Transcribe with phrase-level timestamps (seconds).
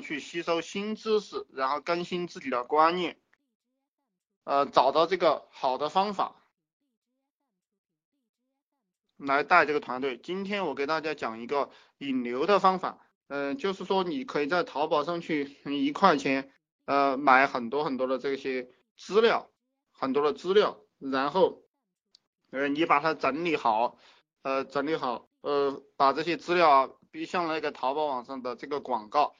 [0.00, 3.18] 去吸收新知识，然后更新自己的观念，
[4.44, 6.36] 呃，找到这个好的方法
[9.16, 10.16] 来带这个团队。
[10.16, 16.52] 今天我给大家讲一个引流的方法，嗯，就是说你可以在淘宝上去一块钱，
[16.84, 19.50] 呃，买很多很多的这些资料，
[19.90, 21.64] 很多的资料，然后，
[22.50, 23.98] 呃，你把它整理好，
[24.42, 29.34] 呃，整理好，呃，把这些资料啊，比像那个淘宝网上的这个广告。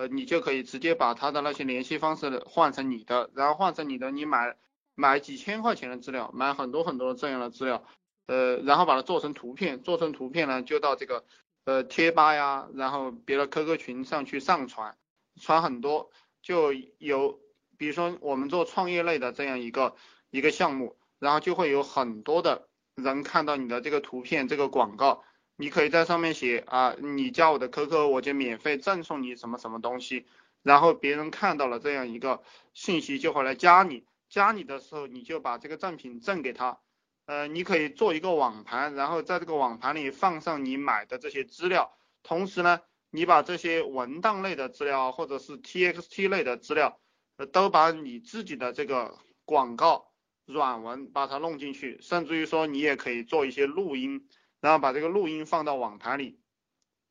[0.00, 4.56] 呃，你就可以直接把他的那些联系方式换成你的，然后换成你的，你买
[4.94, 7.84] 买几千块钱的资料，买很多很多这样的资料，
[8.26, 11.26] 呃，然后把它做成图片，做成图片呢，就到这个
[11.66, 14.96] 呃贴吧呀，然后别的 QQ 群上去上传，
[15.38, 17.38] 传很多，就有，
[17.76, 19.96] 比如说我们做创业类的这样一个
[20.30, 25.24] 一个项目，然后就会有很多的人看到你的这个图片这个广告。
[25.60, 30.24] 你可以在上面写啊，你加我的 QQ，我就免费赠送你什么什么东西，
[30.62, 36.80] 然后别人看到了这样一个信息就会来加你，加你的时候你就把这个赠品赠给他，
[37.26, 46.98] 呃，你可以做一个网盘，然后在这个网盘里放上你买的这些资料，同时呢，你把这些文档类的资料或者是 TXT 类的资料，
[47.36, 50.10] 呃，都把你自己的这个广告
[50.46, 54.26] 软文把它弄进去，甚至于说你也可以做一些录音。
[54.60, 56.38] 然后把这个录音放到网盘里，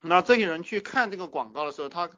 [0.02, 2.10] 那这些人去看这个广告的时候，他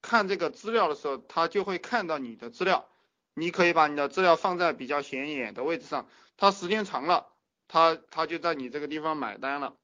[0.00, 2.88] 看这个资料的时候，他就会看到你的资料。
[3.34, 7.28] 你可以把你的资料放在比较显眼的位置上，他时间长了，
[7.68, 9.76] 他他就在你这个地方买单了。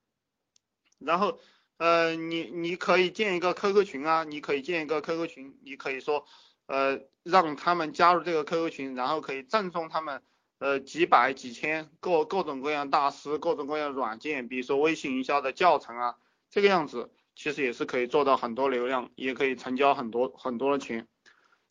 [0.99, 1.39] 然后，
[1.77, 6.27] 呃，你你可以建一个 QQ 群啊，你可以建一个 QQ 群，你可以说，
[6.67, 10.23] 呃，让他们加入这个 QQ 群，然后可以赠送他们。
[10.59, 16.17] 呃，几百几千各各种各样大师，各种各样软件，比如说微信营销的教程啊，
[16.49, 21.09] 这个样子其实也是可以做到很多流量，也可以成交很多很多的钱。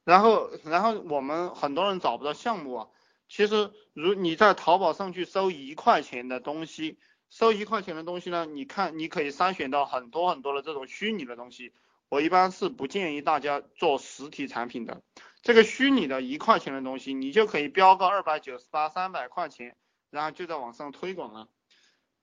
[0.03, 2.87] 然后，然后我们很多人找不到项目啊，
[3.29, 6.99] 其实如你在淘宝上去搜一块钱的东西，
[7.29, 11.73] 搜一块钱的东西呢，你看你可以筛选到很多很多的这种虚拟的东西。
[12.09, 15.01] 我一般是不建议大家做实体产品的。
[15.43, 19.75] 这个虚拟的一块钱的东西，你就可以标个二百九十八、三百块钱，
[20.09, 21.49] 然后就在网上推广了。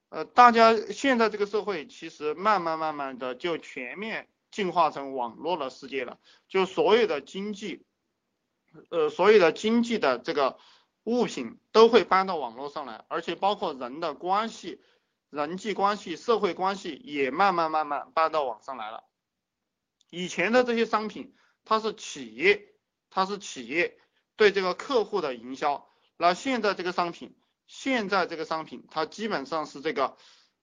[0.08, 7.84] 呃，大家现在这个社会其实慢慢慢慢的就全面进化成网络的世界了，就所有的经济，
[8.88, 10.58] 呃，所有的经济的这个
[11.04, 14.80] 物品都会搬到网络上来，而且包括人的关系、
[15.28, 19.04] 人际关系、社会关系也慢慢慢慢搬到网上来了。
[20.08, 21.34] 以前的这些商品，
[21.66, 22.69] 它是企业。
[23.10, 23.98] 它是企业
[24.36, 30.16] 对这个客户的营销，那现在这个商品，现在这个商品它基本上是这个，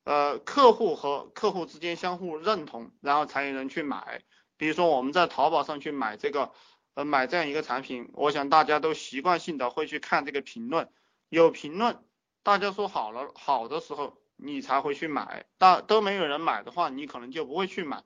[0.05, 4.23] 呃，客户和客户之间相互认同，然后才有人去买。
[4.55, 6.53] 比如说我们在淘宝上去买这个，
[6.93, 10.89] 呃，买这样一个产品，我想大家都习惯性的会去看这个评论，
[11.29, 12.03] 有评论，
[12.43, 18.03] 大家说好了好的时候，你才会去买，大都没有人买的话，你可能就不会去买，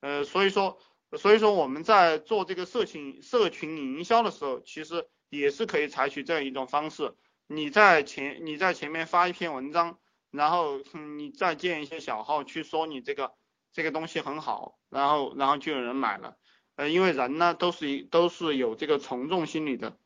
[0.00, 0.78] 呃，所以说。
[1.18, 7.14] 所以说我们在做这个社群社群营销的时候，其实也是可以采取这样一种方式。
[7.48, 9.98] 你在前你在前面发一篇文章，
[10.30, 10.78] 然后
[11.16, 13.34] 你再建一些小号去说你这个
[13.72, 16.36] 这个东西很好，然后然后就有人买了。
[16.76, 19.98] 呃，因为人呢都是都是有这个从众心理的。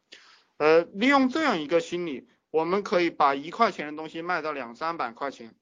[0.56, 5.54] 呃，利用这样一个心理，我们可以把一块钱的东西卖到两三百块钱，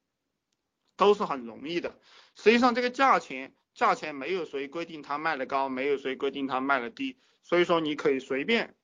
[0.95, 1.99] 都是很容易的。
[2.35, 3.53] 实际上这个价钱。
[3.73, 8.75] 价钱没有谁规定他卖的高，没有谁规定他卖的低，所以说你可以随便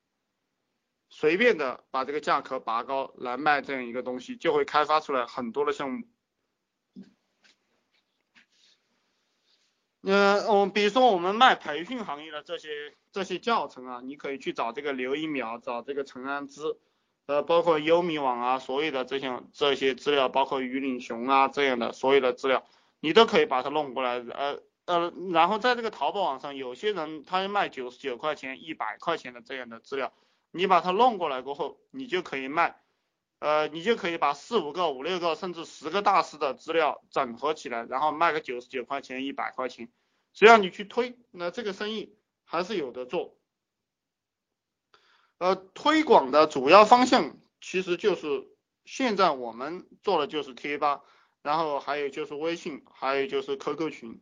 [1.10, 6.08] 随便的把这个价格拔高来卖这样一个东西，就会开发出来很多的项目。
[10.02, 16.62] 呃，我比如说我们卖培训行业的这些这些教程啊，你可以去找这个刘一苗，找这个陈安之，
[17.28, 22.66] 呃，包括优米网啊，所有的这些这些资料，包括鱼岭熊啊这样的所有的资料，
[23.00, 24.64] 你都可以把它弄过来，呃。
[24.90, 30.12] 呃，然后在这个淘宝网上，有些人他要卖九十九块钱、一百块钱的这样的资料，
[30.50, 32.82] 你把它弄过来过后，你就可以卖，
[33.38, 39.92] 呃，你就可以把四五个、五六个甚至十个大师的资料整合起来，然后卖个九十九块钱、一百块钱，
[40.34, 43.38] 只要你去推，那这个生意还是有的做。
[45.38, 48.48] 呃，推广的主要方向其实就是
[48.86, 51.04] 现在我们做的就是贴吧，
[51.44, 54.20] 然后还有就是微信，还有就是 QQ 群。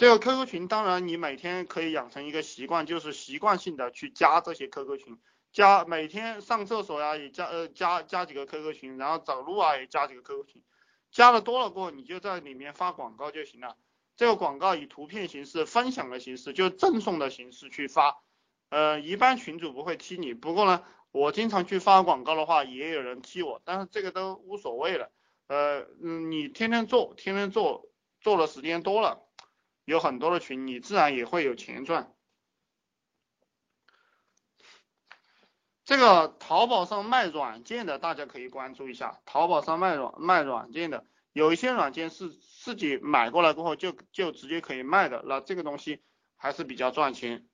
[0.00, 5.18] 这个 QQ 群，当然你每天可以养成一个习惯，就是习惯性的去加这些 QQ 群，
[5.52, 10.62] 加每天上厕所呀也加呃加加几个 QQ 群，然后走路啊也加几个 QQ 群，
[11.10, 13.76] 加的多了过后，你就在里面发广告就行了。
[14.16, 18.22] 这个广告以图片形式、分享的形式，就赠送的形式去发。
[18.70, 20.82] 呃，一般群主不会踢你，不过呢，
[21.12, 25.10] 我经常去发广告的话，也有人踢我，但是这个都无所谓了。
[25.48, 27.90] 呃，嗯，你天天做，天天做，
[28.22, 29.26] 做的时间多了，
[29.84, 32.12] 有很多的群，你自然也会有钱赚。
[35.84, 39.20] 这个淘宝上卖软件的，大家可以关注一下。
[39.26, 46.00] 淘宝上卖软卖软件的，有一些软件是自己买过来过后就就直接可以卖的，那这个东西
[46.36, 47.49] 还是比较赚钱。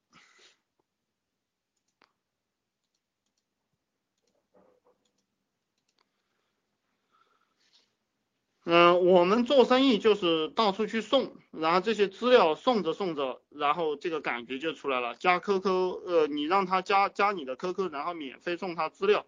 [8.69, 15.15] 嗯，我们做生意就是到处去送，然后这些资料送着送着，然后这个感觉就出来了。
[15.15, 19.25] 加 QQ，呃，你让他加加你的 QQ，然后免费送他资料，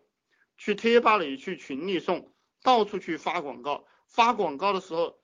[0.56, 2.32] 去贴吧里去群里送，
[2.64, 3.85] 到处去发广告。
[4.08, 5.20] 发广告的时候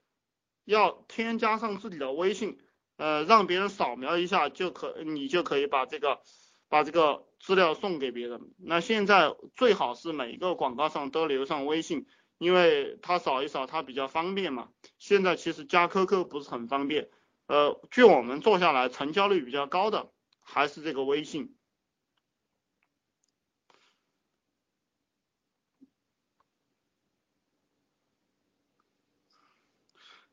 [0.65, 2.61] 要添加上自己的微信，
[2.97, 6.21] 呃，让别人扫描一下就可，你就可以把这个
[6.69, 8.41] 把这个资料送给别人。
[8.59, 12.07] 那现在最好是每一个广告上都留上微信。
[12.39, 14.69] 因为他扫一扫，他比较方便嘛。
[14.99, 17.09] 现在其实加 QQ 不是很方便，
[17.47, 21.57] 呃，据我们做下来，成交率比较高的还是这个微信。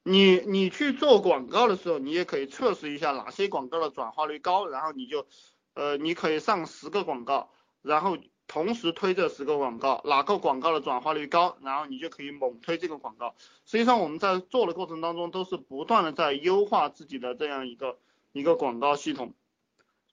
[0.04, 5.28] 你你去做广告的时候，你也可以测试一下哪些广告的转化率高，然后你就，
[5.76, 8.18] 呃，你可以上十个广告，然后。
[8.52, 13.34] 同时推这十个广告，哪个广告的转化率高，然后你就可以猛推这个广告。
[13.66, 17.98] 实际上我们在做的过程当中，都是不断的在优化自己的这样一个
[18.34, 19.34] 一个广告系统，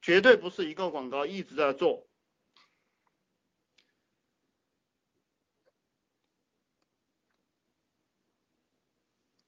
[0.00, 2.06] 绝对不是一个广告一直在做。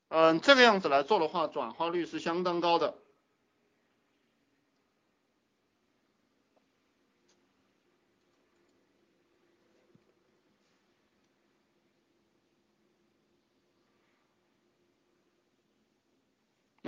[0.08, 2.98] 嗯，这个样子来做的话，转化率是相当高的。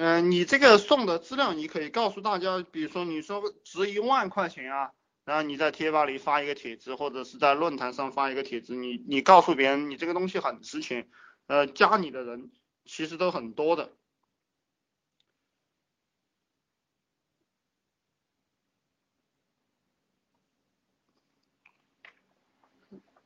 [0.05, 4.91] 嗯，你这个送的资料，你可以告诉大家，比如说你说值一万块钱啊，
[5.25, 11.09] 然后你在贴吧里发一个帖子，或者是在论坛上发一个帖子，你你告诉别人你这个东西很值钱，
[11.47, 12.51] 呃，加你的人
[12.85, 13.93] 其实都很多的。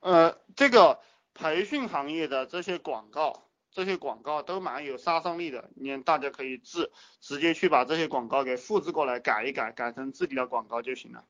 [0.01, 1.01] 呃，这个
[1.33, 3.46] 培训行业的这些广告。
[3.77, 6.91] 这些广告都蛮有杀伤力的，你大家可以自
[7.21, 11.27] 直接去把这些广告给复制过来，改一改，改成自己的广告就行了。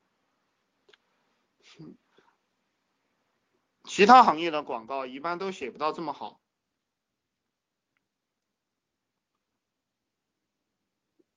[3.83, 6.41] 其他行业的广告一般都写不到这么好。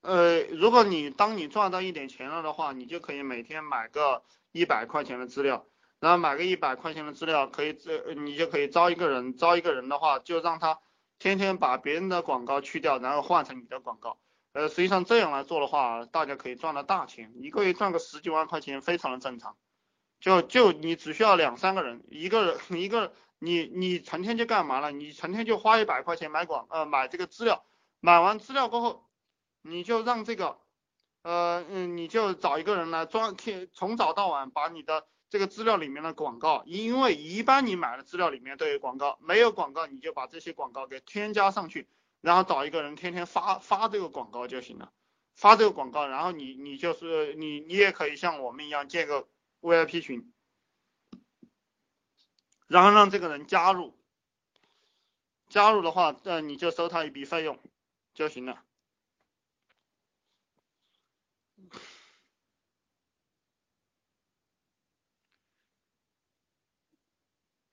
[0.02, 5.66] 呃，如果你当你赚到一点钱了的话，你就可以每天买个一百块钱的资料，
[6.00, 10.80] 然后买个一百块钱的资料，可以这你就可以招一个人，招一个人的话就让他。
[11.20, 14.18] 天天把别人的广告去掉，然后换成你的广告，
[14.54, 19.58] 呃，实际上这样来做的话，大家可以赚到大钱，一个月赚个十几万块钱非常的正常。
[20.22, 24.92] 就就你只需要两三个人，一个人 一个你你成天就干嘛了？
[24.92, 27.66] 你成天就花一百块钱买广呃买这个资料，
[28.00, 29.10] 买完资料过后，
[29.62, 30.58] 你就让这个
[31.24, 35.06] 呃嗯你就找一个人来专天从早到晚把你的。
[35.30, 41.88] 这个资料里面的广告，因为一般你买的资料里面都有广告，没有广告你就把这些广告给添加上去，
[42.22, 44.92] 然后找一个人天天发发这个广告就行了，
[45.36, 49.28] 发这个广告，然后你你就是你你也可以像我们一样建个
[49.62, 50.34] VIP 群，
[52.68, 53.96] 然后让这个人加入，
[55.48, 57.60] 加入的话，那你就收他一笔费用
[58.16, 58.64] 就行了。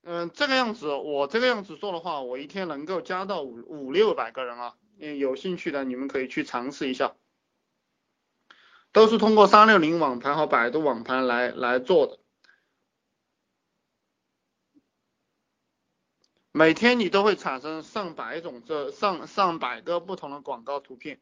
[0.08, 4.76] 嗯，这个样子，我这个样子做的话，我一天能够加到五五六百个人啊。
[5.00, 7.16] 嗯，有兴趣的你们可以去尝试一下，
[8.92, 12.20] 都是通过三六零网盘和百度网盘来来做的。
[16.52, 21.20] 每天你都会产生上百种这上上百个不同的广告图片，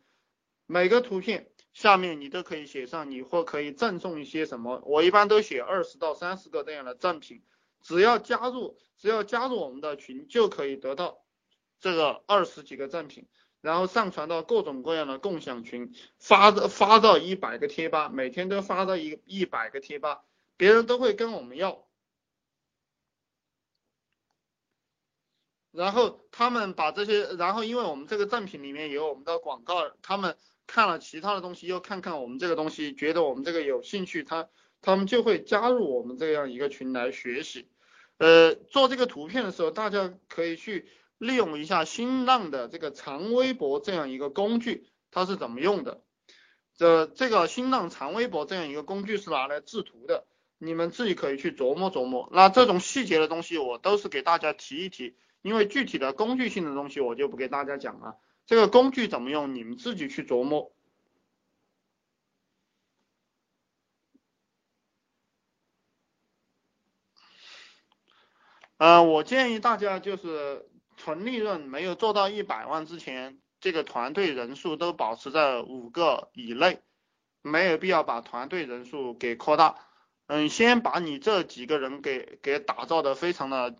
[0.66, 7.42] 每个图片下面你都可以写上你或可以赠送一些什么，我一般都写二十到三十个这样的赠品。
[7.84, 11.22] 只要加入，只要加入我们的群，就可以得到
[11.78, 13.28] 这个二十几个赠品，
[13.60, 20.24] 然后上传到各种各样的共享群，发的发到一百个贴吧，每天都发到一一百个贴吧，
[20.56, 21.86] 别人都会跟我们要。
[25.70, 34.48] 然后他们把这些，然后因为我们这个赠品里面有我们的广告，他们看了其他的东西，又看看我们这个东西，觉得我们这个有兴趣，他
[34.80, 37.68] 他们就会加入我们这样一个群来学习。
[38.18, 46.02] 呃，做这个图片的时候，大家可以去利用一下新浪的这个长微博这样一个工具，它是怎么用的？
[46.76, 50.26] 这这个新浪长微博这样一个工具是拿来制图的，
[50.58, 52.28] 你们自己可以去琢磨琢磨。
[52.32, 55.16] 那这种细节的东西，我都是给大家提一提。
[55.42, 58.16] 因为具体的工具性的东西我就不给大家讲了，
[58.46, 60.73] 这个工具怎么用你们自己去琢磨。
[68.78, 76.80] 嗯，我建议大家就是纯利润没有做到一百万之前，这个团队人数都保持在五个以内，
[77.42, 79.76] 没有必要把团队人数给扩大。
[80.26, 83.76] 嗯，先把你这几个人给给打造的非常的。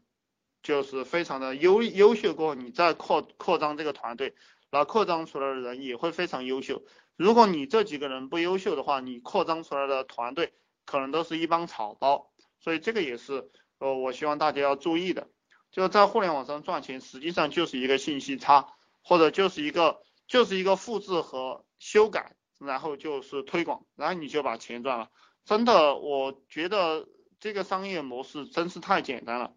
[0.67, 4.35] 就是非常的优优秀过后，你再扩扩张这个团队，
[4.71, 6.83] 那扩张出来的人也会非常优秀。
[7.17, 10.55] 如果你这几个人不优秀的话，你扩张出来的团队
[10.87, 12.33] 可能都是一帮草包。
[12.61, 15.29] 所以这个也是呃，我希望大家要注意的。
[15.71, 18.69] 就是在互联网上赚钱，实际上就是一个信息差，
[19.03, 25.11] 或者就是一个就是一个复制和修改，然后就是推广，然后你就把钱赚了。
[25.45, 27.09] 真的，我觉得
[27.41, 29.53] 这个商业模式真是太简单了。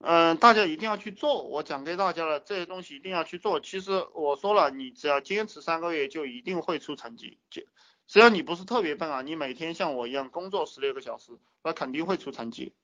[0.00, 3.58] 嗯，大家一定要去做，我讲给大家了，这些东西一定要去做。
[3.58, 7.38] 其实我说了，你只要坚持三个月，就一定会出成绩。
[7.50, 7.62] 就
[8.06, 11.32] 只要你不是特别笨啊，你每天像我一样工作十六个小时，
[11.62, 12.74] 那肯定会出成绩。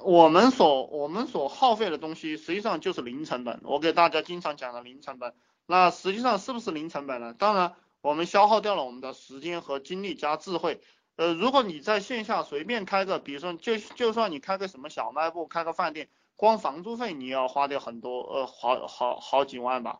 [0.00, 3.60] 我们所我们所耗费的东西，实际上就是零成本。
[3.64, 5.34] 我给大家经常讲的零成本，
[5.66, 7.34] 那实际上是不是零成本呢？
[7.34, 10.80] 当然，我们消耗掉了我们的时间和精力加智慧。
[11.16, 19.98] 呃，如果你在线下随便开个，比如说就就算你开个什么小卖部，开个饭店，光房租费你要花掉很多，呃，好好好几万吧，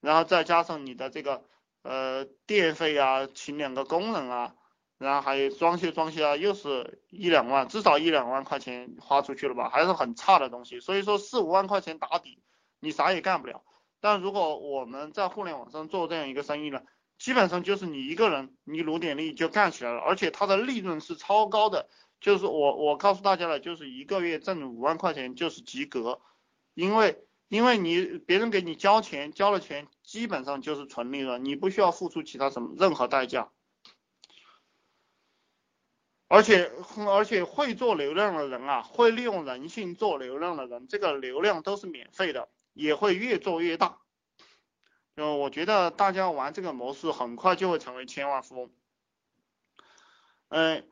[0.00, 1.44] 然后再加上你的这个
[1.82, 4.54] 呃电费啊，请两个工人啊，
[5.00, 12.42] 然后还有装修装修啊，又是一两万，至少一两万块钱花出去了吧，还是很差的东西，所以说四五万块钱打底，
[12.80, 13.64] 你啥也干不了。
[13.98, 16.82] 但如果我们在互联网上做这样一个生意呢？
[17.18, 21.88] 基本上就是你一个人，你努点力就干起来了，而且它的利润是超高的。
[22.20, 26.20] 就是我我告诉大家了，就是一个月挣五万块钱就是及格，
[26.74, 33.50] 因为因为你别人给你交钱，交了钱基本上就是纯利润，你不需要付出其他什么任何代价。
[36.32, 36.70] 而且
[37.08, 43.98] 而且会做流量的人啊，会利用人性做流量的人，这个流量都是免费的，也会越做越大。
[45.16, 48.70] 就我觉得大家玩这个模式很快就会成为千万富翁。
[50.50, 50.88] 嗯，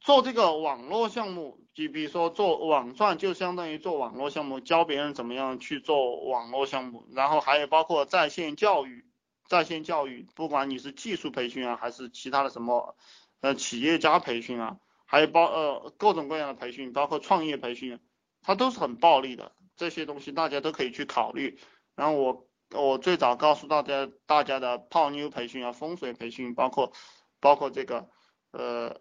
[0.00, 7.08] 做这个网络项目，就比如说做网赚，就相当于做网络项目，教别人怎么样去做网络项目。
[7.10, 9.04] 然后还有包括在线教育，
[9.48, 12.96] 在线教育，不管你是技术培训啊，还是其他的什么
[13.40, 18.00] 呃企业家培训啊，还有包呃各种各样的培训，包括创业培训，
[18.42, 19.52] 它都是很暴利的。
[19.76, 21.58] 这些东西大家都可以去考虑。
[21.94, 22.46] 然后我。
[22.70, 26.92] 我最早告诉大家，大家的泡妞培训啊，风水培训，包括
[27.38, 28.10] 包括这个
[28.50, 29.00] 呃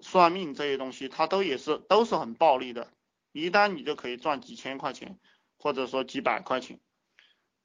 [0.00, 2.90] 算命这些东西，它都也是都是很暴利的，
[3.30, 5.20] 一单你就可以赚几千块钱，
[5.56, 6.80] 或者说几百块钱。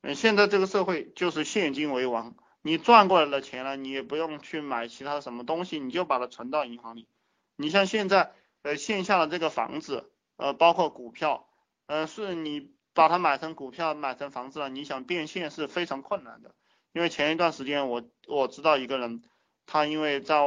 [0.01, 2.35] 嗯，现在这个社会就是现金为王，
[2.67, 7.07] 你赚过来的钱呢，你也不用去买其他什么东西，你就把它存到银行里。
[7.55, 11.47] 你像现在呃线下的这个房子，呃包括股票，
[11.87, 12.75] 呃是你。
[12.97, 16.55] 把它买成股票，买成房子了，你想变现是非常困难的。
[16.93, 19.21] 因为前一段时间我我知道一个人，
[19.67, 20.41] 他因为在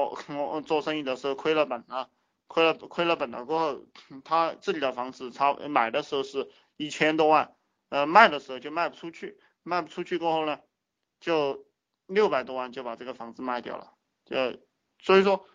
[0.66, 2.10] 做生意的时候亏了本了，
[2.48, 3.84] 亏了亏了本了过后，
[4.24, 7.54] 他自己的房子他买的时候是一千多万，
[7.88, 10.58] 呃卖的时候就卖不出去，卖不出去过后呢，
[11.20, 11.64] 就
[12.10, 13.94] 六百多万就把这个房子卖掉了。
[14.24, 14.36] 就
[14.98, 15.46] 所以说，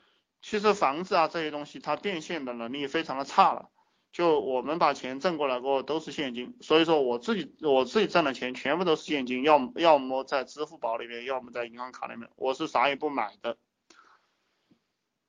[0.41, 3.69] 其实房子啊这些东西它变现的能力非常的差了。
[4.11, 13.57] 就我们把钱挣过来过后都是现金，所以说我自己我自己挣的钱全部都是现金，要么要么在支付宝里面，要么在银行卡里面，我是啥也不买的。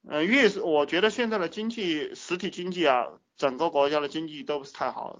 [0.08, 5.18] 嗯，越是我觉得现在的经济实体经济啊，整个国家的经济都不是太好，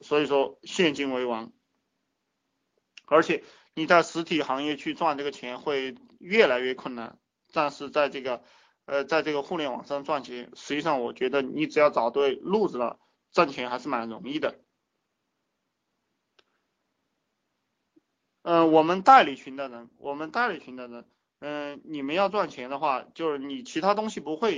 [0.00, 1.52] 所以说现金为王。
[3.06, 3.44] 而且
[3.78, 7.18] 你在实体行业去赚这个钱会越来越困难，
[7.52, 8.42] 但是在这个。
[8.90, 12.98] 呃，在这个互联网上赚钱，实际上我觉得你只要找对路子了，
[13.32, 14.62] 赚钱还是蛮容易的。
[18.40, 21.04] 嗯，我们代理群的人，我们代理群的人，
[21.40, 24.56] 嗯，你们要赚钱的话，就是你其他东西不会。